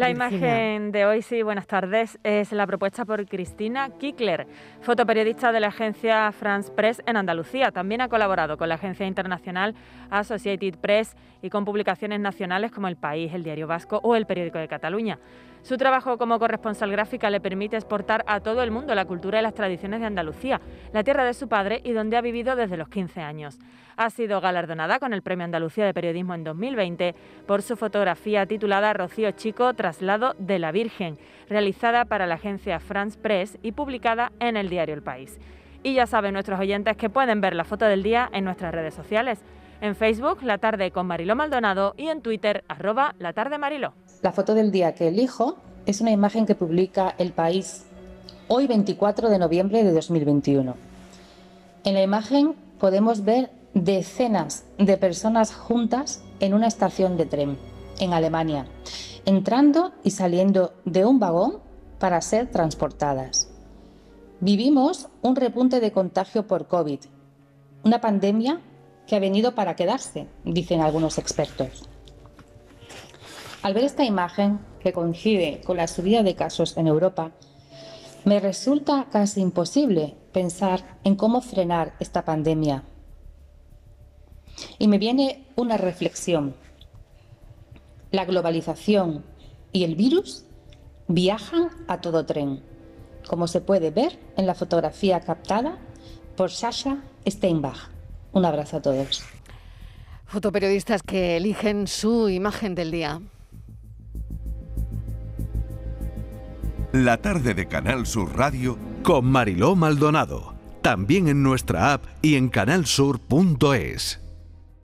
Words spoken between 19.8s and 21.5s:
de Andalucía, la tierra de su